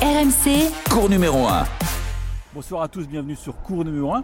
RMC, 0.00 0.70
Cours 0.90 1.10
numéro 1.10 1.48
1. 1.48 1.64
Bonsoir 2.54 2.82
à 2.82 2.88
tous, 2.88 3.08
bienvenue 3.08 3.34
sur 3.34 3.56
Cours 3.56 3.84
numéro 3.84 4.14
1, 4.14 4.22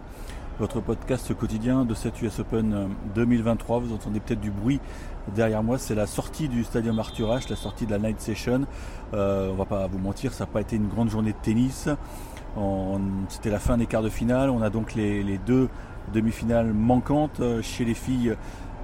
votre 0.57 0.79
podcast 0.79 1.33
quotidien 1.33 1.83
de 1.83 1.93
cette 1.93 2.21
US 2.21 2.39
Open 2.39 2.91
2023. 3.13 3.79
Vous 3.79 3.93
entendez 3.93 4.21
peut-être 4.21 4.39
du 4.39 4.51
bruit 4.51 4.79
derrière 5.35 5.63
moi, 5.63 5.77
c'est 5.77 5.93
la 5.93 6.07
sortie 6.07 6.47
du 6.47 6.63
Stadium 6.63 6.97
Arthur 6.97 7.29
Ashe, 7.29 7.49
la 7.49 7.57
sortie 7.57 7.85
de 7.85 7.91
la 7.91 7.99
Night 7.99 8.21
Session. 8.21 8.61
Euh, 9.13 9.51
on 9.51 9.55
va 9.55 9.65
pas 9.65 9.85
vous 9.87 9.99
mentir, 9.99 10.31
ça 10.31 10.45
n'a 10.45 10.49
pas 10.49 10.61
été 10.61 10.77
une 10.77 10.87
grande 10.87 11.09
journée 11.09 11.33
de 11.33 11.37
tennis. 11.41 11.89
C'était 13.27 13.49
la 13.49 13.59
fin 13.59 13.77
des 13.77 13.85
quarts 13.85 14.03
de 14.03 14.09
finale. 14.09 14.49
On 14.49 14.61
a 14.61 14.69
donc 14.69 14.93
les, 14.93 15.23
les 15.23 15.37
deux 15.37 15.67
demi-finales 16.13 16.71
manquantes 16.71 17.41
Euh, 17.41 17.61
chez 17.61 17.83
les 17.83 17.95
filles. 17.95 18.37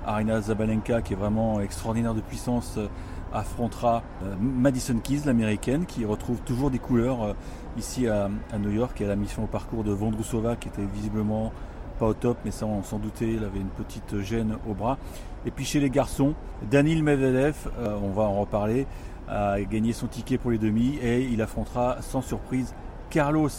Arina 0.05 0.41
Zabalenka, 0.41 1.01
qui 1.01 1.13
est 1.13 1.15
vraiment 1.15 1.61
extraordinaire 1.61 2.15
de 2.15 2.21
puissance, 2.21 2.75
euh, 2.77 2.87
affrontera 3.33 4.03
euh, 4.23 4.35
Madison 4.39 4.97
Keys, 4.99 5.21
l'américaine, 5.25 5.85
qui 5.85 6.05
retrouve 6.05 6.39
toujours 6.41 6.71
des 6.71 6.79
couleurs 6.79 7.23
euh, 7.23 7.33
ici 7.77 8.07
à, 8.07 8.29
New 8.59 8.71
York. 8.71 8.99
Elle 9.01 9.11
a 9.11 9.15
mis 9.15 9.27
fin 9.27 9.43
au 9.43 9.47
parcours 9.47 9.83
de 9.83 9.91
Vondrousova, 9.91 10.55
qui 10.55 10.67
était 10.67 10.85
visiblement 10.93 11.51
pas 11.99 12.07
au 12.07 12.13
top, 12.13 12.37
mais 12.43 12.51
ça 12.51 12.65
on 12.65 12.83
s'en 12.83 12.97
doutait, 12.97 13.33
il 13.33 13.43
avait 13.43 13.59
une 13.59 13.69
petite 13.69 14.19
gêne 14.21 14.57
au 14.67 14.73
bras. 14.73 14.97
Et 15.45 15.51
puis 15.51 15.65
chez 15.65 15.79
les 15.79 15.89
garçons, 15.89 16.33
Danil 16.69 17.03
Medvedev, 17.03 17.55
euh, 17.79 17.95
on 18.01 18.09
va 18.09 18.23
en 18.23 18.41
reparler, 18.41 18.87
a 19.27 19.61
gagné 19.61 19.93
son 19.93 20.07
ticket 20.07 20.37
pour 20.37 20.51
les 20.51 20.57
demi 20.57 20.97
et 21.01 21.21
il 21.21 21.41
affrontera 21.41 22.01
sans 22.01 22.21
surprise 22.21 22.73
Carlos 23.09 23.49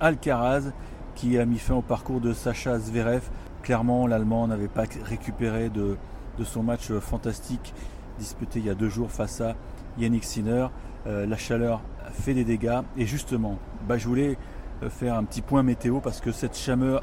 Alcaraz 0.00 0.72
qui 1.14 1.38
a 1.38 1.46
mis 1.46 1.58
fin 1.58 1.74
au 1.74 1.80
parcours 1.80 2.20
de 2.20 2.34
Sacha 2.34 2.78
Zverev. 2.78 3.22
Clairement, 3.62 4.06
l'Allemand 4.06 4.46
n'avait 4.46 4.68
pas 4.68 4.84
récupéré 5.04 5.70
de 5.70 5.96
son 6.44 6.62
match 6.62 6.92
fantastique 6.92 7.72
disputé 8.18 8.58
il 8.60 8.66
y 8.66 8.70
a 8.70 8.74
deux 8.74 8.88
jours 8.88 9.10
face 9.10 9.40
à 9.40 9.54
Yannick 9.98 10.24
Sinner. 10.24 10.68
Euh, 11.06 11.26
la 11.26 11.36
chaleur 11.36 11.80
fait 12.12 12.34
des 12.34 12.44
dégâts 12.44 12.80
et 12.96 13.06
justement, 13.06 13.58
bah, 13.88 13.98
je 13.98 14.06
voulais 14.06 14.38
euh, 14.82 14.90
faire 14.90 15.16
un 15.16 15.24
petit 15.24 15.42
point 15.42 15.62
météo 15.62 15.98
parce 16.00 16.20
que 16.20 16.30
cette 16.30 16.56
chaleur, 16.56 17.02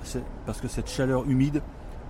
humide, 1.28 1.62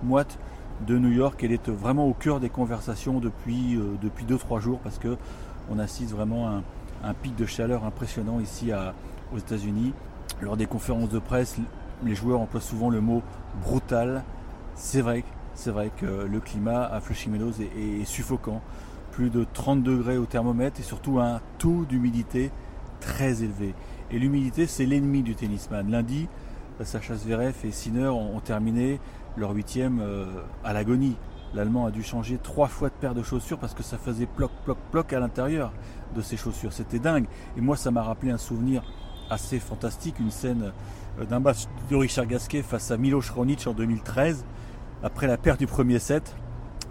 moite 0.02 0.38
de 0.86 0.98
New 0.98 1.10
York, 1.10 1.42
elle 1.42 1.52
est 1.52 1.68
vraiment 1.68 2.06
au 2.06 2.14
cœur 2.14 2.38
des 2.38 2.48
conversations 2.48 3.18
depuis 3.18 3.76
euh, 3.76 3.96
depuis 4.00 4.24
deux 4.24 4.38
trois 4.38 4.60
jours 4.60 4.78
parce 4.78 4.98
que 4.98 5.16
on 5.68 5.78
assiste 5.78 6.12
vraiment 6.12 6.48
à 6.48 6.62
un, 7.04 7.14
pic 7.14 7.34
de 7.36 7.44
chaleur 7.44 7.84
impressionnant 7.84 8.40
ici 8.40 8.72
aux 9.32 9.38
États-Unis. 9.38 9.92
Lors 10.40 10.56
des 10.56 10.66
conférences 10.66 11.10
de 11.10 11.18
presse, 11.18 11.56
les 12.04 12.14
joueurs 12.14 12.40
emploient 12.40 12.60
souvent 12.60 12.90
le 12.90 13.00
mot 13.00 13.22
brutal. 13.64 14.24
C'est 14.74 15.00
vrai, 15.00 15.22
c'est 15.54 15.70
vrai 15.70 15.92
que 15.96 16.06
le 16.06 16.40
climat 16.40 16.84
à 16.84 17.00
Flushing 17.00 17.32
Meadows 17.32 17.52
est 17.60 18.04
suffocant. 18.04 18.60
Plus 19.20 19.28
de 19.28 19.44
30 19.52 19.82
degrés 19.82 20.16
au 20.16 20.24
thermomètre 20.24 20.80
et 20.80 20.82
surtout 20.82 21.20
un 21.20 21.42
taux 21.58 21.84
d'humidité 21.84 22.50
très 23.00 23.42
élevé. 23.42 23.74
Et 24.10 24.18
l'humidité, 24.18 24.66
c'est 24.66 24.86
l'ennemi 24.86 25.22
du 25.22 25.34
tennisman. 25.34 25.90
Lundi, 25.90 26.26
Sacha 26.82 27.16
Zverev 27.16 27.54
et 27.64 27.70
Sinner 27.70 28.08
ont, 28.08 28.40
terminé 28.40 28.98
leur 29.36 29.50
huitième 29.50 30.00
euh, 30.00 30.24
à 30.64 30.72
l'agonie. 30.72 31.18
L'Allemand 31.52 31.84
a 31.84 31.90
dû 31.90 32.02
changer 32.02 32.38
trois 32.42 32.68
fois 32.68 32.88
de 32.88 32.94
paire 32.94 33.14
de 33.14 33.22
chaussures 33.22 33.58
parce 33.58 33.74
que 33.74 33.82
ça 33.82 33.98
faisait 33.98 34.24
ploc, 34.24 34.52
ploc, 34.64 34.78
ploc 34.90 35.12
à 35.12 35.20
l'intérieur 35.20 35.70
de 36.16 36.22
ses 36.22 36.38
chaussures. 36.38 36.72
C'était 36.72 36.98
dingue. 36.98 37.26
Et 37.58 37.60
moi, 37.60 37.76
ça 37.76 37.90
m'a 37.90 38.02
rappelé 38.02 38.32
un 38.32 38.38
souvenir 38.38 38.82
assez 39.28 39.58
fantastique, 39.58 40.18
une 40.18 40.30
scène 40.30 40.72
euh, 41.20 41.26
d'un 41.26 41.40
match 41.40 41.66
de 41.90 41.96
Richard 41.96 42.24
Gasquet 42.24 42.62
face 42.62 42.90
à 42.90 42.96
Milos 42.96 43.20
Raonic 43.34 43.66
en 43.66 43.74
2013. 43.74 44.46
Après 45.02 45.26
la 45.26 45.36
perte 45.36 45.58
du 45.58 45.66
premier 45.66 45.98
set, 45.98 46.34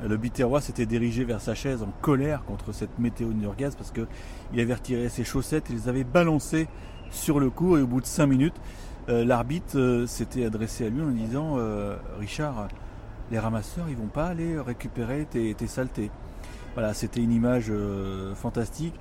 le 0.02 0.18
Biterrois 0.18 0.62
s'était 0.62 0.86
dirigé 0.86 1.24
vers 1.26 1.42
sa 1.42 1.56
chaise 1.56 1.84
en 1.84 1.92
colère 2.02 2.44
contre 2.46 2.72
cette 2.72 3.00
météo 3.00 3.28
new-yorkaise 3.34 3.76
parce 3.76 3.92
qu'il 3.92 4.60
avait 4.60 4.74
retiré 4.74 5.10
ses 5.10 5.24
chaussettes 5.24 5.70
et 5.70 5.74
les 5.74 5.90
avait 5.90 6.04
balancées 6.04 6.68
sur 7.12 7.40
le 7.40 7.50
cours 7.50 7.78
et 7.78 7.82
au 7.82 7.88
bout 7.88 8.02
de 8.02 8.06
5 8.06 8.28
minutes, 8.28 8.56
euh, 9.10 9.26
l'arbitre 9.26 9.78
euh, 9.78 10.08
s'était 10.08 10.46
adressé 10.46 10.86
à 10.86 10.90
lui 10.90 11.02
en 11.02 11.10
disant 11.10 11.56
euh, 11.58 11.96
Richard, 12.20 12.68
les 13.32 13.40
ramasseurs, 13.40 13.90
ils 13.90 13.98
vont 13.98 14.08
pas 14.08 14.28
aller 14.28 14.60
récupérer 14.60 15.26
tes, 15.26 15.54
tes 15.56 15.68
saletés. 15.68 16.12
Voilà, 16.76 16.94
c'était 16.94 17.22
une 17.22 17.32
image 17.32 17.72
fantastique. 18.36 18.94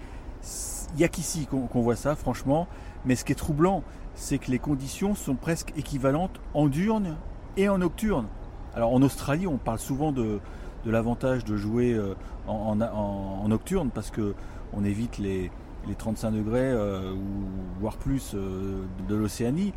Il 0.94 0.98
n'y 0.98 1.04
a 1.04 1.08
qu'ici 1.08 1.46
qu'on 1.46 1.66
qu'on 1.66 1.82
voit 1.82 1.96
ça, 1.96 2.16
franchement. 2.16 2.66
Mais 3.04 3.14
ce 3.14 3.24
qui 3.24 3.32
est 3.32 3.36
troublant, 3.36 3.82
c'est 4.14 4.38
que 4.38 4.50
les 4.50 4.58
conditions 4.58 5.14
sont 5.14 5.34
presque 5.34 5.72
équivalentes 5.76 6.40
en 6.54 6.66
diurne 6.66 7.16
et 7.56 7.68
en 7.68 7.78
nocturne. 7.78 8.26
Alors 8.74 8.92
en 8.92 9.02
Australie, 9.02 9.46
on 9.46 9.58
parle 9.58 9.78
souvent 9.78 10.12
de, 10.12 10.40
de 10.84 10.90
l'avantage 10.90 11.44
de 11.44 11.56
jouer 11.56 11.92
euh, 11.92 12.14
en, 12.46 13.48
nocturne 13.48 13.90
parce 13.90 14.10
que 14.10 14.34
on 14.72 14.84
évite 14.84 15.18
les, 15.18 15.50
les 15.86 15.94
35 15.94 16.30
degrés 16.30 16.60
euh, 16.60 17.12
ou 17.12 17.80
voire 17.80 17.96
plus 17.96 18.32
euh, 18.34 18.82
de 19.08 19.14
l'Océanie. 19.14 19.72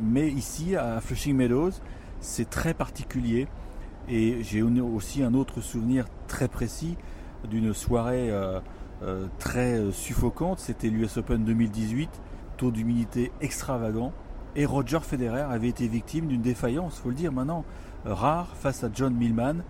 Mais 0.00 0.28
ici, 0.28 0.76
à 0.76 1.00
Flushing 1.00 1.36
Meadows, 1.36 1.72
c'est 2.20 2.50
très 2.50 2.74
particulier. 2.74 3.46
Et 4.08 4.42
j'ai 4.42 4.62
aussi 4.62 5.22
un 5.22 5.32
autre 5.34 5.60
souvenir 5.60 6.06
très 6.26 6.48
précis 6.48 6.96
d'une 7.48 7.72
soirée 7.72 8.32
très 9.38 9.92
suffocante. 9.92 10.58
C'était 10.58 10.88
l'US 10.88 11.18
Open 11.18 11.44
2018, 11.44 12.10
taux 12.56 12.72
d'humidité 12.72 13.30
extravagant. 13.40 14.12
Et 14.56 14.66
Roger 14.66 14.98
Federer 15.02 15.42
avait 15.42 15.68
été 15.68 15.86
victime 15.86 16.26
d'une 16.26 16.42
défaillance, 16.42 16.98
faut 16.98 17.10
le 17.10 17.14
dire 17.14 17.30
maintenant, 17.30 17.64
rare 18.04 18.48
face 18.56 18.82
à 18.82 18.88
John 18.92 19.14
Millman. 19.14 19.62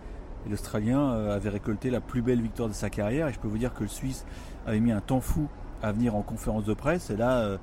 L'Australien 0.49 1.01
euh, 1.01 1.37
avait 1.37 1.49
récolté 1.49 1.91
la 1.91 2.01
plus 2.01 2.23
belle 2.23 2.41
victoire 2.41 2.69
de 2.69 2.75
sa 2.75 2.91
carrière. 2.91 3.29
Et 3.29 3.33
je 3.33 3.39
peux 3.39 3.49
vous 3.49 3.59
dire 3.59 3.75
que 3.75 3.83
le 3.83 3.89
Suisse 3.89 4.25
avait 4.67 4.81
mis 4.81 4.93
un 4.93 5.01
temps 5.01 5.21
fou 5.21 5.49
à 5.83 5.93
venir 5.93 6.15
en 6.15 6.23
conférence 6.23 6.65
de 6.65 6.75
presse. 6.75 7.11
Et 7.11 7.17
là, 7.17 7.39
euh, 7.39 7.59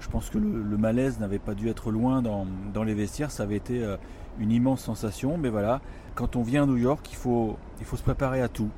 je 0.00 0.08
pense 0.08 0.30
que 0.30 0.38
le, 0.38 0.76
malaise 0.76 1.18
n'avait 1.20 1.38
pas 1.38 1.54
dû 1.54 1.68
être 1.68 1.90
loin 1.90 2.22
dans, 2.22 2.84
les 2.84 2.94
vestiaires. 2.94 3.30
Ça 3.30 3.42
avait 3.44 3.56
été 3.56 3.82
euh, 3.82 3.96
une 4.38 4.50
immense 4.50 4.82
sensation. 4.82 5.38
Mais 5.38 5.48
voilà, 5.48 5.80
quand 6.14 6.36
on 6.36 6.42
vient 6.42 6.64
à 6.64 6.66
New 6.66 6.76
York, 6.76 7.06
il 7.10 7.16
faut, 7.16 7.56
il 7.80 7.86
faut 7.86 7.96
se 7.96 8.02
préparer 8.02 8.42
à 8.42 8.48
tout. 8.48 8.70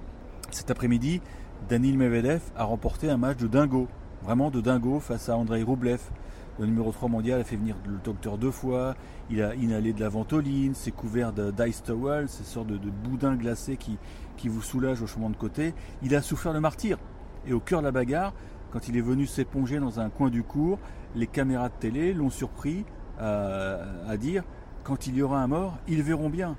Cet 0.50 0.70
après-midi, 0.70 1.20
Danil 1.68 1.96
Medvedev 1.96 2.42
a 2.56 2.64
remporté 2.64 3.08
un 3.10 3.16
match 3.16 3.38
de 3.38 3.46
dingo. 3.46 3.88
Vraiment 4.22 4.50
de 4.50 4.60
dingo 4.60 5.00
face 5.00 5.28
à 5.28 5.36
Andrei 5.36 5.62
Rublev. 5.62 6.00
Le 6.58 6.66
numéro 6.66 6.92
3 6.92 7.08
mondial 7.08 7.40
a 7.40 7.44
fait 7.44 7.56
venir 7.56 7.76
le 7.86 7.98
docteur 8.04 8.36
deux 8.36 8.50
fois. 8.50 8.94
Il 9.30 9.42
a 9.42 9.54
inhalé 9.54 9.92
de 9.92 10.00
la 10.00 10.08
ventoline, 10.08 10.74
s'est 10.74 10.90
couvert 10.90 11.32
d'ice 11.32 11.82
towel, 11.82 12.28
ces 12.28 12.44
sortes 12.44 12.66
de, 12.66 12.90
boudins 12.90 13.36
glacés 13.36 13.76
qui, 13.76 13.98
vous 14.48 14.60
soulagent 14.60 15.02
au 15.02 15.06
chemin 15.06 15.30
de 15.30 15.36
côté. 15.36 15.74
Il 16.02 16.14
a 16.14 16.20
souffert 16.20 16.52
le 16.52 16.60
martyr. 16.60 16.98
Et 17.46 17.52
au 17.52 17.60
cœur 17.60 17.80
de 17.80 17.86
la 17.86 17.92
bagarre, 17.92 18.34
quand 18.70 18.88
il 18.88 18.96
est 18.96 19.02
venu 19.02 19.26
s'éponger 19.26 19.78
dans 19.78 19.98
un 19.98 20.10
coin 20.10 20.30
du 20.30 20.42
cours, 20.42 20.78
les 21.14 21.26
caméras 21.26 21.68
de 21.68 21.74
télé 21.78 22.12
l'ont 22.12 22.30
surpris 22.30 22.84
à, 23.18 23.78
à 24.06 24.16
dire 24.16 24.44
quand 24.84 25.06
il 25.06 25.16
y 25.16 25.22
aura 25.22 25.42
un 25.42 25.46
mort, 25.46 25.78
ils 25.88 26.02
verront 26.02 26.28
bien. 26.28 26.56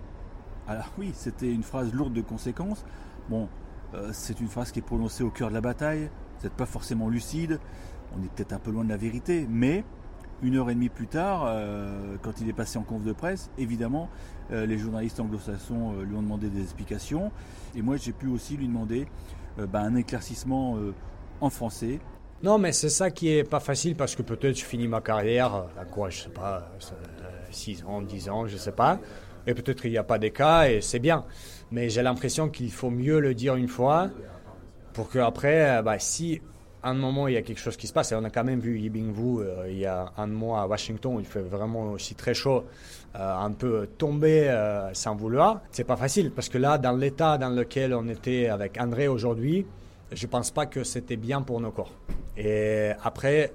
Alors 0.67 0.91
oui, 0.97 1.11
c'était 1.13 1.51
une 1.51 1.63
phrase 1.63 1.93
lourde 1.93 2.13
de 2.13 2.21
conséquences. 2.21 2.85
Bon, 3.29 3.49
euh, 3.93 4.09
c'est 4.13 4.39
une 4.39 4.47
phrase 4.47 4.71
qui 4.71 4.79
est 4.79 4.83
prononcée 4.83 5.23
au 5.23 5.29
cœur 5.29 5.49
de 5.49 5.53
la 5.53 5.61
bataille. 5.61 6.09
Vous 6.37 6.43
n'êtes 6.43 6.53
pas 6.53 6.65
forcément 6.65 7.09
lucide. 7.09 7.59
On 8.17 8.23
est 8.23 8.31
peut-être 8.33 8.53
un 8.53 8.59
peu 8.59 8.71
loin 8.71 8.83
de 8.83 8.89
la 8.89 8.97
vérité, 8.97 9.47
mais 9.49 9.83
une 10.43 10.57
heure 10.57 10.69
et 10.69 10.75
demie 10.75 10.89
plus 10.89 11.07
tard, 11.07 11.45
euh, 11.47 12.17
quand 12.21 12.41
il 12.41 12.49
est 12.49 12.53
passé 12.53 12.77
en 12.77 12.83
conf 12.83 13.03
de 13.03 13.13
presse, 13.13 13.49
évidemment, 13.57 14.09
euh, 14.51 14.65
les 14.65 14.77
journalistes 14.77 15.19
anglo-saxons 15.19 15.93
euh, 15.93 16.03
lui 16.03 16.15
ont 16.15 16.21
demandé 16.21 16.49
des 16.49 16.61
explications. 16.61 17.31
Et 17.75 17.81
moi, 17.81 17.95
j'ai 17.97 18.11
pu 18.11 18.27
aussi 18.27 18.57
lui 18.57 18.67
demander 18.67 19.07
bah, 19.57 19.81
un 19.81 19.95
éclaircissement 19.95 20.77
en 21.39 21.49
français. 21.51 21.99
Non, 22.41 22.57
mais 22.57 22.71
c'est 22.71 22.89
ça 22.89 23.11
qui 23.11 23.29
est 23.29 23.43
pas 23.43 23.59
facile 23.59 23.95
parce 23.95 24.15
que 24.15 24.23
peut-être 24.23 24.57
je 24.57 24.65
finis 24.65 24.87
ma 24.87 24.99
carrière, 24.99 25.67
à 25.79 25.85
quoi, 25.85 26.09
je 26.09 26.23
sais 26.23 26.29
pas, 26.29 26.71
6 27.51 27.83
ans, 27.85 28.01
10 28.01 28.29
ans, 28.29 28.47
je 28.47 28.57
sais 28.57 28.71
pas. 28.71 28.99
Et 29.45 29.53
peut-être 29.53 29.85
il 29.85 29.91
n'y 29.91 29.97
a 29.97 30.03
pas 30.03 30.17
des 30.17 30.31
cas 30.31 30.67
et 30.67 30.81
c'est 30.81 30.99
bien. 30.99 31.25
Mais 31.71 31.89
j'ai 31.89 32.01
l'impression 32.01 32.49
qu'il 32.49 32.71
faut 32.71 32.89
mieux 32.89 33.19
le 33.19 33.35
dire 33.35 33.55
une 33.55 33.67
fois 33.67 34.09
pour 34.93 35.09
qu'après, 35.09 35.83
bah, 35.83 35.99
si 35.99 36.41
un 36.83 36.93
moment 36.93 37.27
il 37.27 37.33
y 37.33 37.37
a 37.37 37.41
quelque 37.41 37.59
chose 37.59 37.77
qui 37.77 37.87
se 37.87 37.93
passe, 37.93 38.11
on 38.11 38.23
a 38.23 38.29
quand 38.29 38.43
même 38.43 38.59
vu 38.59 38.79
Yibingwu 38.79 39.41
euh, 39.41 39.65
il 39.69 39.77
y 39.77 39.85
a 39.85 40.11
un 40.17 40.27
mois 40.27 40.61
à 40.61 40.67
Washington 40.67 41.17
il 41.19 41.25
fait 41.25 41.41
vraiment 41.41 41.91
aussi 41.91 42.15
très 42.15 42.33
chaud, 42.33 42.65
euh, 43.15 43.35
un 43.35 43.51
peu 43.51 43.87
tomber 43.97 44.49
euh, 44.49 44.93
sans 44.93 45.15
vouloir, 45.15 45.61
c'est 45.71 45.83
pas 45.83 45.97
facile 45.97 46.31
parce 46.31 46.49
que 46.49 46.57
là, 46.57 46.77
dans 46.77 46.93
l'état 46.93 47.37
dans 47.37 47.49
lequel 47.49 47.93
on 47.93 48.07
était 48.07 48.47
avec 48.47 48.79
André 48.79 49.07
aujourd'hui, 49.07 49.65
je 50.11 50.27
pense 50.27 50.51
pas 50.51 50.65
que 50.65 50.83
c'était 50.83 51.15
bien 51.15 51.41
pour 51.41 51.59
nos 51.59 51.71
corps. 51.71 51.91
Et 52.37 52.91
après, 53.03 53.53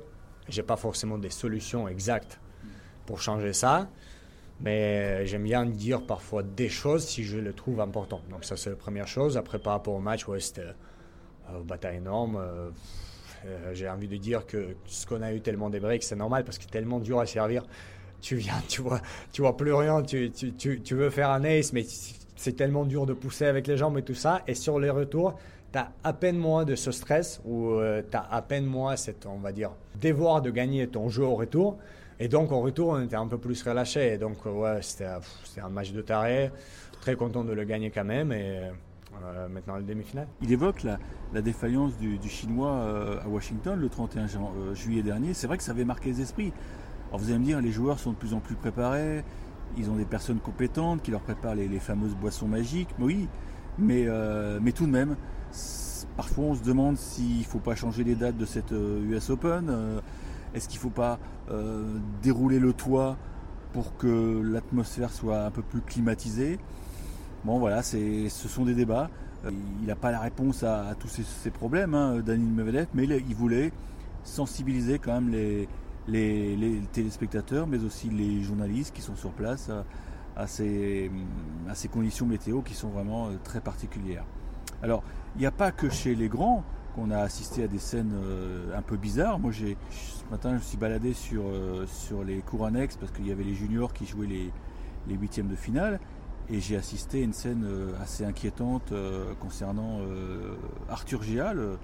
j'ai 0.49 0.63
pas 0.63 0.77
forcément 0.77 1.19
des 1.19 1.31
solutions 1.31 1.89
exactes 1.89 2.41
pour 3.07 3.21
changer 3.21 3.53
ça, 3.53 3.89
mais 4.61 5.27
j'aime 5.27 5.45
bien 5.45 5.67
dire 5.67 6.03
parfois 6.03 6.43
des 6.43 6.69
choses 6.69 7.05
si 7.05 7.25
je 7.25 7.39
le 7.39 7.53
trouve 7.53 7.81
important. 7.81 8.21
Donc 8.31 8.45
ça 8.45 8.57
c'est 8.57 8.71
la 8.71 8.77
première 8.77 9.09
chose. 9.09 9.37
Après 9.37 9.59
par 9.59 9.75
rapport 9.75 9.95
au 9.95 10.01
match, 10.01 10.27
ouais, 10.29 10.41
c'était 10.41 10.63
euh, 11.51 11.63
bataille 11.65 11.97
énorme. 11.97 12.39
Euh, 13.47 13.75
j'ai 13.75 13.89
envie 13.89 14.09
de 14.09 14.17
dire 14.17 14.47
que 14.47 14.77
ce 14.87 15.07
qu'on 15.07 15.23
a 15.23 15.33
eu 15.33 15.41
tellement 15.41 15.71
des 15.71 15.81
breaks, 15.81 16.03
c'est 16.03 16.17
normal 16.17 16.45
parce 16.45 16.59
que 16.59 16.67
tellement 16.67 16.99
dur 16.99 17.21
à 17.21 17.27
servir. 17.27 17.65
Tu 18.21 18.37
viens, 18.37 18.61
tu 18.69 18.83
vois, 18.83 19.01
tu 19.33 19.43
vois 19.43 19.57
plus 19.57 19.73
rien, 19.73 20.03
tu, 20.03 20.31
tu, 20.31 20.81
tu, 20.81 20.95
veux 20.95 21.11
faire 21.11 21.31
un 21.31 21.45
ace, 21.45 21.73
mais 21.73 21.85
c'est 22.37 22.53
tellement 22.55 22.85
dur 22.85 23.07
de 23.07 23.13
pousser 23.13 23.47
avec 23.47 23.67
les 23.67 23.77
jambes 23.77 23.99
et 23.99 24.03
tout 24.03 24.15
ça. 24.15 24.43
Et 24.47 24.55
sur 24.55 24.79
les 24.81 24.91
retours, 24.91 25.39
tu 25.73 25.79
as 25.79 25.93
à 26.03 26.13
peine 26.13 26.37
moins 26.37 26.65
de 26.65 26.75
ce 26.75 26.91
stress 26.91 27.41
ou 27.45 27.79
tu 28.11 28.17
as 28.17 28.27
à 28.31 28.43
peine 28.43 28.65
moins 28.65 28.97
cette, 28.97 29.27
on 29.27 29.39
va 29.39 29.53
dire, 29.53 29.71
devoir 30.01 30.43
de 30.43 30.51
gagner 30.51 30.89
ton 30.89 31.09
jeu 31.09 31.25
au 31.25 31.37
retour. 31.37 31.79
Et 32.21 32.29
donc, 32.29 32.51
au 32.51 32.61
retour, 32.61 32.89
on 32.91 33.03
était 33.03 33.17
un 33.17 33.29
peu 33.29 33.39
plus 33.39 33.63
relâché. 33.63 34.15
Et 34.15 34.19
donc, 34.19 34.45
ouais, 34.45 34.81
c'était 34.83 35.07
un 35.63 35.69
match 35.69 35.93
de 35.93 36.03
taré. 36.03 36.51
Très 37.01 37.15
content 37.15 37.45
de 37.45 37.53
le 37.53 37.65
gagner 37.65 37.91
quand 37.91 38.05
même. 38.05 38.33
Et 38.33 38.61
euh, 39.25 39.49
maintenant. 39.49 39.77
Il 40.43 40.53
évoque 40.53 40.83
la, 40.83 41.43
défaillance 41.43 41.97
du, 41.97 42.19
Chinois 42.29 42.73
euh, 42.73 43.21
à 43.23 43.29
Washington 43.29 43.79
le 43.79 43.89
31 43.89 44.27
euh, 44.27 44.75
juillet 44.75 45.03
dernier. 45.03 45.35
C'est 45.35 45.47
vrai 45.47 45.57
que 45.57 45.63
ça 45.63 45.73
avait 45.73 45.85
marqué 45.85 46.11
les 46.11 46.21
esprits. 46.21 46.53
Alors, 47.09 47.21
vous 47.21 47.31
allez 47.31 47.39
me 47.39 47.45
dire, 47.45 47.61
les 47.61 47.73
joueurs 47.73 47.99
sont 47.99 48.13
de 48.13 48.17
plus 48.17 48.35
en 48.35 48.41
plus 48.41 48.55
préparés. 48.55 49.25
Ils 49.77 49.91
ont 49.91 49.97
des 49.97 50.05
personnes 50.05 50.41
compétentes 50.41 51.03
qui 51.03 51.11
leur 51.11 51.21
préparent 51.21 51.55
les, 51.55 51.69
fameuses 51.79 52.15
boissons 52.15 52.49
magiques. 52.49 52.89
Oui, 52.99 53.29
mais, 53.79 54.07
mais 54.61 54.73
tout 54.73 54.87
de 54.87 54.91
même, 54.91 55.15
parfois 56.17 56.45
on 56.45 56.55
se 56.55 56.63
demande 56.63 56.97
s'il 56.97 57.41
ne 57.41 57.45
faut 57.45 57.59
pas 57.59 57.75
changer 57.75 58.03
les 58.03 58.15
dates 58.15 58.37
de 58.37 58.47
cette 58.47 58.73
US 58.73 59.29
Open. 59.29 60.01
Est-ce 60.55 60.69
qu'il 60.69 60.79
ne 60.79 60.83
faut 60.83 60.91
pas 60.91 61.19
dérouler 62.23 62.59
le 62.59 62.73
toit 62.73 63.17
pour 63.73 63.97
que 63.99 64.41
l'atmosphère 64.43 65.13
soit 65.13 65.45
un 65.45 65.51
peu 65.51 65.63
plus 65.63 65.83
climatisée? 65.83 66.59
Bon 67.45 67.59
voilà, 67.59 67.83
ce 67.83 68.29
sont 68.29 68.65
des 68.65 68.75
débats. 68.75 69.11
Euh, 69.45 69.51
il 69.81 69.87
n'a 69.87 69.95
pas 69.95 70.11
la 70.11 70.19
réponse 70.19 70.65
à, 70.65 70.95
tous 70.99 71.09
ces, 71.09 71.51
problèmes, 71.51 71.95
hein, 71.95 72.21
Daniel 72.25 72.51
Medvedev, 72.51 72.87
mais 72.95 73.05
il, 73.05 73.35
voulait 73.35 73.73
sensibiliser 74.25 74.99
quand 74.99 75.21
même 75.21 75.31
les, 76.09 76.83
téléspectateurs, 76.93 77.67
mais 77.69 77.85
aussi 77.85 78.11
les 78.11 78.43
journalistes 78.43 78.93
qui 78.93 79.03
sont 79.03 79.15
sur 79.15 79.31
place 79.31 79.71
à, 80.37 80.47
ces, 80.49 81.11
conditions 81.93 82.27
météo 82.27 82.63
qui 82.63 82.75
sont 82.75 82.89
vraiment 82.89 83.29
euh, 83.29 83.31
très 83.45 83.61
particulières. 83.61 84.25
Alors, 84.83 85.05
il 85.37 85.41
n'y 85.41 85.47
a 85.47 85.53
pas 85.53 85.71
que 85.71 85.89
chez 85.89 86.17
les 86.17 86.29
grands 86.29 86.65
qu'on 86.97 87.13
a 87.13 87.19
assisté 87.19 87.63
à 87.63 87.69
des 87.69 87.79
scènes 87.79 88.15
euh, 88.15 88.77
un 88.77 88.83
peu 88.83 88.97
bizarres. 88.97 89.39
Moi, 89.39 89.53
ce 89.53 90.31
matin, 90.33 90.51
je 90.51 90.55
me 90.57 90.61
suis 90.61 90.79
baladé 90.79 91.13
sur, 91.13 91.45
sur 91.87 92.25
les 92.25 92.39
cours 92.39 92.67
annexes 92.67 92.97
parce 92.97 93.13
qu'il 93.13 93.29
y 93.29 93.33
avait 93.33 93.45
les 93.45 93.55
juniors 93.55 93.93
qui 93.93 94.07
jouaient 94.07 94.27
les, 94.27 94.51
les 95.07 95.15
huitièmes 95.15 95.49
de 95.49 95.57
finale. 95.57 96.01
Et 96.51 96.61
j'ai 96.61 96.77
assisté 96.77 97.21
à 97.21 97.25
une 97.25 97.33
scène 97.33 97.65
euh, 97.67 97.93
assez 98.03 98.25
inquiétante 98.25 98.93
concernant 99.41 100.01
Arthur 100.89 101.23
Gia, 101.23 101.53
le, 101.53 101.79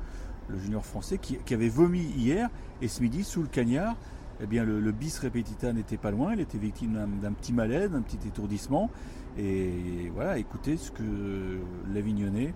junior 0.59 0.85
français, 0.85 1.19
qui, 1.19 1.55
avait 1.55 1.69
vomi 1.69 2.03
hier. 2.17 2.49
Et 2.81 2.89
ce 2.89 3.03
midi, 3.03 3.25
sous 3.25 3.43
le 3.43 3.49
cagnard, 3.49 3.97
eh 4.43 4.47
bien, 4.47 4.65
le, 4.65 4.93
bis 4.93 5.19
repetita 5.19 5.73
n'était 5.73 5.97
pas 5.97 6.11
loin. 6.11 6.33
Il 6.35 6.41
était 6.41 6.59
victime 6.59 7.09
d'un, 7.21 7.33
petit 7.33 7.53
malaise, 7.53 7.91
d'un 7.91 8.03
petit 8.03 8.19
étourdissement. 8.27 8.91
Et 9.39 10.11
voilà, 10.15 10.39
écoutez 10.39 10.77
ce 10.77 10.91
que 10.91 11.59
l'Avignonnais 11.93 12.55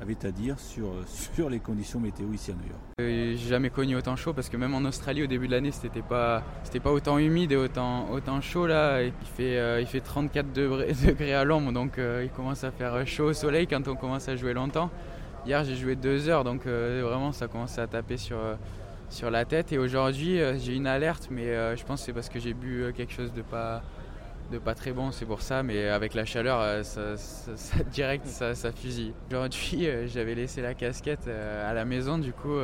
avait 0.00 0.26
à 0.26 0.30
dire 0.30 0.58
sur, 0.58 0.88
sur 1.06 1.48
les 1.48 1.60
conditions 1.60 2.00
météo 2.00 2.32
ici 2.32 2.50
à 2.50 2.54
New 2.54 2.68
York 2.68 2.80
euh, 3.00 3.34
J'ai 3.36 3.48
jamais 3.48 3.70
connu 3.70 3.96
autant 3.96 4.16
chaud 4.16 4.32
parce 4.32 4.48
que 4.48 4.56
même 4.56 4.74
en 4.74 4.84
Australie 4.84 5.22
au 5.22 5.26
début 5.26 5.46
de 5.46 5.52
l'année 5.52 5.70
c'était 5.70 6.02
pas 6.02 6.42
c'était 6.62 6.80
pas 6.80 6.92
autant 6.92 7.18
humide 7.18 7.52
et 7.52 7.56
autant 7.56 8.10
autant 8.10 8.40
chaud 8.40 8.66
là. 8.66 9.02
Il 9.02 9.12
fait 9.22 9.58
euh, 9.58 9.80
il 9.80 9.86
fait 9.86 10.00
34 10.00 10.52
degrés, 10.52 11.34
à 11.34 11.44
l'ombre 11.44 11.72
donc 11.72 11.98
euh, 11.98 12.22
il 12.24 12.30
commence 12.30 12.64
à 12.64 12.70
faire 12.70 13.06
chaud 13.06 13.26
au 13.26 13.32
soleil 13.32 13.66
quand 13.66 13.86
on 13.88 13.96
commence 13.96 14.28
à 14.28 14.36
jouer 14.36 14.54
longtemps. 14.54 14.90
Hier 15.46 15.64
j'ai 15.64 15.76
joué 15.76 15.96
deux 15.96 16.28
heures 16.28 16.44
donc 16.44 16.66
vraiment 16.66 17.32
ça 17.32 17.48
commence 17.48 17.78
à 17.78 17.86
taper 17.86 18.16
sur 18.16 18.38
sur 19.10 19.30
la 19.30 19.44
tête 19.44 19.72
et 19.72 19.78
aujourd'hui 19.78 20.40
j'ai 20.56 20.74
une 20.74 20.86
alerte 20.86 21.28
mais 21.30 21.76
je 21.76 21.84
pense 21.84 22.02
c'est 22.02 22.14
parce 22.14 22.30
que 22.30 22.40
j'ai 22.40 22.54
bu 22.54 22.92
quelque 22.96 23.12
chose 23.12 23.32
de 23.34 23.42
pas 23.42 23.82
de 24.54 24.58
pas 24.60 24.74
très 24.74 24.92
bon, 24.92 25.10
c'est 25.10 25.26
pour 25.26 25.42
ça, 25.42 25.62
mais 25.62 25.88
avec 25.88 26.14
la 26.14 26.24
chaleur, 26.24 26.60
euh, 26.60 26.82
ça, 26.84 27.16
direct, 27.92 28.26
ça, 28.26 28.54
fusille. 28.72 29.12
Aujourd'hui, 29.28 29.88
euh, 29.88 30.06
j'avais 30.06 30.34
laissé 30.34 30.62
la 30.62 30.74
casquette 30.74 31.26
euh, 31.26 31.68
à 31.70 31.74
la 31.74 31.84
maison, 31.84 32.18
du 32.18 32.32
coup, 32.32 32.56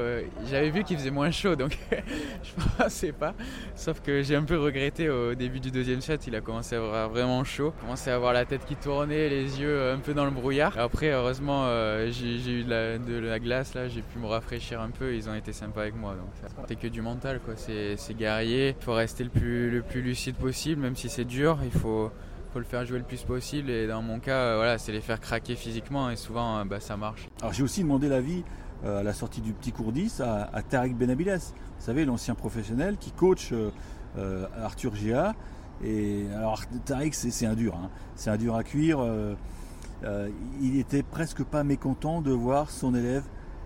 j'avais 0.48 0.70
vu 0.70 0.84
qu'il 0.84 0.96
faisait 0.96 1.10
moins 1.10 1.30
chaud, 1.30 1.56
donc 1.56 1.76
je 2.42 2.50
pensais 2.78 3.12
pas. 3.12 3.34
Sauf 3.74 4.00
que 4.00 4.22
j'ai 4.22 4.36
un 4.36 4.44
peu 4.44 4.58
regretté 4.58 5.08
au 5.10 5.34
début 5.34 5.58
du 5.58 5.70
deuxième 5.70 6.00
set, 6.00 6.26
il 6.28 6.36
a 6.36 6.40
commencé 6.40 6.76
à 6.76 6.78
avoir 6.78 7.08
vraiment 7.08 7.42
chaud, 7.42 7.72
commencé 7.80 8.10
à 8.10 8.14
avoir 8.14 8.32
la 8.32 8.44
tête 8.44 8.64
qui 8.66 8.76
tournait, 8.76 9.28
les 9.28 9.60
yeux 9.60 9.90
un 9.90 9.98
peu 9.98 10.14
dans 10.14 10.24
le 10.24 10.30
brouillard. 10.30 10.78
Après, 10.78 11.10
heureusement, 11.10 11.66
j'ai 12.10 12.60
eu 12.60 12.62
de 12.62 12.70
la, 12.70 12.98
de 12.98 13.18
la, 13.18 13.38
glace, 13.40 13.74
là, 13.74 13.88
j'ai 13.88 14.02
pu 14.02 14.18
me 14.18 14.26
rafraîchir 14.26 14.80
un 14.80 14.90
peu, 14.90 15.14
ils 15.14 15.28
ont 15.28 15.34
été 15.34 15.52
sympas 15.52 15.82
avec 15.82 15.96
moi. 15.96 16.14
Donc 16.14 16.50
c'est 16.68 16.76
que 16.76 16.86
du 16.86 17.02
mental, 17.02 17.40
quoi. 17.40 17.54
C'est 17.56 18.14
guerrier, 18.14 18.76
il 18.78 18.84
faut 18.84 18.94
rester 18.94 19.24
le 19.24 19.30
plus, 19.30 19.70
le 19.70 19.82
plus 19.82 20.02
lucide 20.02 20.36
possible, 20.36 20.80
même 20.80 20.94
si 20.94 21.08
c'est 21.08 21.24
dur 21.24 21.58
il 21.64 21.70
faut, 21.70 21.79
faut 21.80 22.58
le 22.58 22.64
faire 22.64 22.84
jouer 22.84 22.98
le 22.98 23.04
plus 23.04 23.22
possible. 23.22 23.70
Et 23.70 23.86
dans 23.86 24.02
mon 24.02 24.18
cas, 24.18 24.36
euh, 24.36 24.56
voilà, 24.56 24.78
c'est 24.78 24.92
les 24.92 25.00
faire 25.00 25.20
craquer 25.20 25.54
physiquement 25.54 26.10
et 26.10 26.16
souvent 26.16 26.58
euh, 26.58 26.64
bah, 26.64 26.80
ça 26.80 26.96
marche. 26.96 27.28
Alors 27.40 27.52
j'ai 27.52 27.62
aussi 27.62 27.82
demandé 27.82 28.08
l'avis 28.08 28.42
euh, 28.84 29.00
à 29.00 29.02
la 29.02 29.12
sortie 29.12 29.40
du 29.40 29.52
petit 29.52 29.72
cours 29.72 29.92
10 29.92 30.20
à, 30.20 30.50
à 30.52 30.62
Tariq 30.62 30.94
Benabiles, 30.94 31.38
vous 31.38 31.84
savez, 31.84 32.04
l'ancien 32.04 32.34
professionnel 32.34 32.96
qui 32.98 33.12
coach 33.12 33.54
Arthur 34.62 34.94
Gia. 34.96 35.34
Et 35.82 36.26
alors 36.36 36.62
Tariq, 36.84 37.14
c'est 37.14 37.46
un 37.46 37.54
dur, 37.54 37.74
hein. 37.74 37.88
c'est 38.16 38.30
un 38.30 38.36
dur 38.36 38.54
à 38.54 38.64
cuire. 38.64 39.00
il 40.60 40.78
était 40.78 41.02
presque 41.02 41.42
pas 41.42 41.64
mécontent 41.64 42.20
de 42.20 42.32
voir 42.32 42.70
son 42.70 42.94
élève 42.94 43.22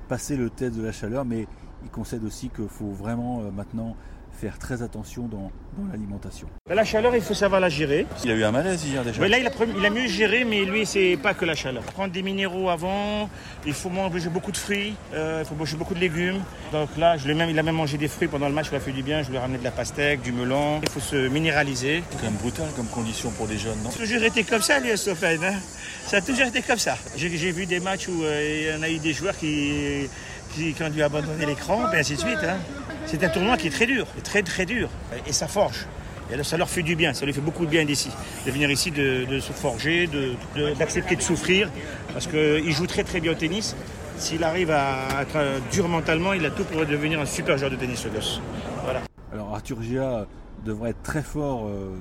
passer 0.09 0.37
le 0.37 0.51
test 0.51 0.77
de 0.77 0.83
la 0.83 0.93
chaleur, 0.93 1.25
mais 1.25 1.47
il 1.85 1.91
concède 1.91 2.25
aussi 2.25 2.49
qu'il 2.49 2.69
faut 2.69 2.91
vraiment 2.91 3.41
maintenant 3.53 3.97
faire 4.35 4.59
très 4.59 4.83
attention 4.83 5.29
dans, 5.29 5.51
l'alimentation. 5.91 6.49
La 6.69 6.85
chaleur, 6.85 7.17
il 7.17 7.23
faut 7.23 7.35
savoir 7.35 7.61
la 7.61 7.69
gérer. 7.69 8.07
Il 8.25 8.31
a 8.31 8.35
eu 8.35 8.45
un 8.45 8.53
malaise 8.53 8.85
hier 8.85 9.03
déjà. 9.03 9.27
là, 9.27 9.39
il 9.39 9.47
a, 9.47 9.51
il 9.77 9.87
a, 9.87 9.91
mieux 9.91 10.07
géré, 10.07 10.45
mais 10.45 10.65
lui, 10.65 10.87
c'est 10.87 11.19
pas 11.21 11.35
que 11.35 11.45
la 11.45 11.55
chaleur. 11.57 11.83
Prendre 11.83 12.13
des 12.13 12.23
minéraux 12.23 12.69
avant, 12.69 13.29
il 13.67 13.73
faut 13.73 13.91
manger 13.91 14.29
beaucoup 14.29 14.53
de 14.53 14.57
fruits, 14.57 14.95
euh, 15.15 15.43
il 15.45 15.49
faut 15.49 15.57
manger 15.57 15.77
beaucoup 15.77 15.95
de 15.95 16.01
légumes. 16.01 16.41
Donc 16.71 16.91
là, 16.97 17.17
je 17.17 17.31
même, 17.33 17.51
il 17.51 17.59
a 17.59 17.63
même 17.63 17.75
mangé 17.75 17.99
des 17.99 18.07
fruits 18.07 18.29
pendant 18.29 18.49
le 18.49 18.55
match, 18.55 18.67
il 18.71 18.77
a 18.77 18.81
fait 18.81 18.93
du 18.93 19.03
bien. 19.03 19.23
Je 19.23 19.31
lui 19.31 19.37
ai 19.37 19.41
ramené 19.41 19.59
de 19.59 19.65
la 19.65 19.73
pastèque, 19.73 20.23
du 20.23 20.33
melon. 20.33 20.81
Il 20.83 20.91
faut 20.91 21.01
se 21.01 21.29
minéraliser. 21.29 22.05
C'est 22.11 22.19
quand 22.19 22.31
même 22.31 22.35
brutal 22.35 22.67
comme 22.77 22.87
condition 22.87 23.31
pour 23.31 23.49
des 23.49 23.59
jeunes, 23.59 23.83
non 23.83 23.91
Ça 23.91 24.03
a 24.03 24.07
toujours 24.07 24.23
été 24.23 24.45
comme 24.45 24.63
ça, 24.63 24.79
l'US 24.79 25.09
Open. 25.09 25.43
Hein 25.43 25.55
ça 26.07 26.19
a 26.19 26.21
toujours 26.21 26.47
été 26.47 26.63
comme 26.63 26.79
ça. 26.79 26.97
J'ai 27.17 27.29
vu 27.29 27.67
des 27.67 27.81
matchs 27.81 28.09
où 28.09 28.23
euh, 28.23 28.69
il 28.69 28.75
y 28.75 28.79
en 28.79 28.83
a 28.83 28.91
eu 28.91 28.99
des 28.99 29.13
joueurs 29.13 29.37
qui, 29.37 30.09
qui, 30.55 30.83
ont 30.83 30.91
dû 30.91 31.03
abandonner 31.03 31.47
l'écran, 31.47 31.91
et 31.93 31.99
ainsi 31.99 32.15
de 32.15 32.21
suite. 32.21 32.39
Hein. 32.43 32.57
C'est 33.07 33.23
un 33.23 33.29
tournoi 33.29 33.57
qui 33.57 33.67
est 33.67 33.71
très 33.71 33.87
dur, 33.87 34.07
très 34.23 34.43
très 34.43 34.67
dur, 34.67 34.89
et 35.27 35.33
ça 35.33 35.49
forge. 35.49 35.87
Et 36.31 36.43
ça 36.43 36.57
leur 36.57 36.71
fait 36.71 36.83
du 36.83 36.97
bien, 36.97 37.13
ça 37.13 37.27
lui 37.27 37.33
fait 37.33 37.41
beaucoup 37.41 37.67
de 37.67 37.71
bien 37.71 37.85
d'ici, 37.85 38.11
de 38.47 38.51
venir 38.51 38.71
ici, 38.71 38.91
de, 38.91 39.39
se 39.41 39.53
forger, 39.53 40.09
d'accepter 40.79 41.17
de, 41.17 41.23
souffrir, 41.23 41.71
parce 42.13 42.27
qu'il 42.27 42.73
joue 42.73 42.87
très 42.87 43.05
très 43.05 43.21
bien 43.21 43.33
au 43.33 43.35
tennis. 43.35 43.77
S'il 44.17 44.45
arrive 44.45 44.71
à 44.71 45.23
être 45.23 45.61
dur 45.71 45.89
mentalement, 45.89 46.33
il 46.33 46.47
a 46.47 46.51
tout 46.51 46.65
pour 46.65 46.87
devenir 46.87 47.21
un 47.21 47.27
super 47.27 47.59
joueur 47.59 47.71
de 47.71 47.77
tennis, 47.77 48.01
ce 48.01 48.09
gosse. 48.09 48.41
Alors 49.33 49.55
Arthur 49.55 49.83
Gia 49.83 50.27
devrait 50.65 50.91
être 50.91 51.03
très 51.03 51.23
fort 51.23 51.67
euh, 51.67 51.95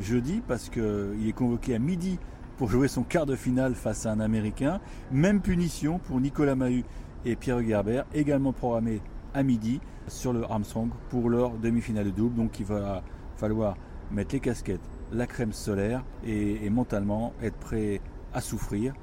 jeudi, 0.00 0.40
parce 0.46 0.70
qu'il 0.70 1.28
est 1.28 1.32
convoqué 1.32 1.74
à 1.74 1.78
midi 1.78 2.18
pour 2.56 2.70
jouer 2.70 2.88
son 2.88 3.02
quart 3.02 3.26
de 3.26 3.36
finale 3.36 3.74
face 3.74 4.06
à 4.06 4.10
un 4.10 4.20
Américain. 4.20 4.80
Même 5.10 5.40
punition 5.40 5.98
pour 5.98 6.20
Nicolas 6.20 6.54
Mahut 6.54 6.84
et 7.24 7.36
Pierre 7.36 7.62
Gerber, 7.62 8.02
également 8.14 8.52
programmé 8.52 9.00
à 9.34 9.42
midi 9.42 9.80
sur 10.08 10.32
le 10.32 10.44
Armstrong 10.44 10.90
pour 11.08 11.28
leur 11.28 11.52
demi-finale 11.52 12.06
de 12.06 12.10
double. 12.10 12.36
Donc 12.36 12.60
il 12.60 12.66
va 12.66 13.02
falloir 13.36 13.76
mettre 14.10 14.34
les 14.34 14.40
casquettes, 14.40 14.80
la 15.12 15.26
crème 15.26 15.52
solaire 15.52 16.04
et, 16.24 16.68
mentalement 16.70 17.32
être 17.42 17.56
prêt 17.56 18.00
à 18.32 18.40
souffrir. 18.40 18.94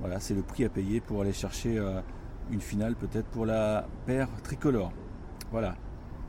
Voilà, 0.00 0.20
c'est 0.20 0.34
le 0.34 0.42
prix 0.42 0.64
à 0.64 0.68
payer 0.68 1.00
pour 1.00 1.22
aller 1.22 1.32
chercher 1.32 1.78
euh, 1.78 2.00
une 2.50 2.60
finale 2.60 2.96
peut-être 2.96 3.26
pour 3.26 3.46
la 3.46 3.86
paire 4.06 4.28
tricolore. 4.42 4.92
Voilà, 5.50 5.76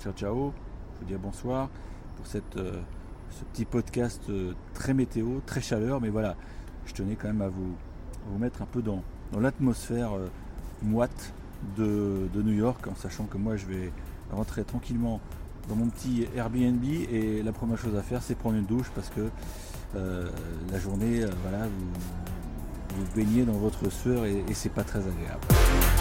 ciao 0.02 0.14
ciao, 0.14 0.54
je 0.96 1.00
vous 1.00 1.06
dis 1.06 1.16
bonsoir 1.16 1.70
pour 2.16 2.28
cette, 2.28 2.58
euh, 2.58 2.82
ce 3.30 3.44
petit 3.46 3.66
podcast 3.66 4.22
euh, 4.30 4.54
très 4.74 4.94
météo, 4.94 5.40
très 5.46 5.62
chaleur, 5.62 6.02
mais 6.02 6.10
voilà, 6.10 6.36
je 6.86 6.94
tenais 6.94 7.16
quand 7.16 7.28
même 7.28 7.42
à 7.42 7.48
vous, 7.48 7.76
vous 8.28 8.38
mettre 8.38 8.62
un 8.62 8.68
peu 8.68 8.82
dans, 8.82 9.02
dans 9.32 9.40
l'atmosphère 9.40 10.12
moite 10.84 11.34
de, 11.78 12.28
New 12.36 12.54
York, 12.54 12.88
en 12.88 12.96
sachant 12.96 13.26
que 13.26 13.38
moi 13.38 13.56
je 13.56 13.66
vais 13.66 13.92
rentrer 14.32 14.64
tranquillement 14.64 15.22
dans 15.70 15.76
mon 15.76 15.88
petit 15.88 16.28
Airbnb 16.36 16.84
et 16.84 17.42
la 17.42 17.54
première 17.54 17.78
chose 17.78 17.96
à 17.96 18.02
faire 18.02 18.22
c'est 18.22 18.36
prendre 18.36 18.58
une 18.58 18.66
douche 18.66 18.90
parce 18.94 19.10
que 19.10 19.30
euh, 19.96 20.30
la 20.72 20.80
journée, 20.80 21.24
euh, 21.24 21.30
voilà, 21.44 21.66
vous, 21.68 22.98
vous 22.98 23.16
baignez 23.16 23.44
dans 23.44 23.54
votre 23.54 23.90
sueur 23.90 24.26
et 24.26 24.44
c'est 24.54 24.70
pas 24.70 24.84
très 24.84 25.00
agréable. 25.00 25.93